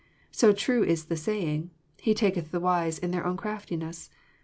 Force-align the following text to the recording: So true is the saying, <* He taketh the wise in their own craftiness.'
So 0.31 0.51
true 0.51 0.83
is 0.83 1.05
the 1.05 1.15
saying, 1.15 1.69
<* 1.85 1.97
He 2.01 2.15
taketh 2.15 2.49
the 2.49 2.59
wise 2.59 2.97
in 2.97 3.11
their 3.11 3.23
own 3.27 3.37
craftiness.' 3.37 4.09